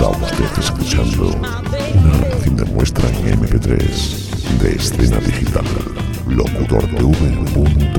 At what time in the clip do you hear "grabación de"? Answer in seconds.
2.18-2.64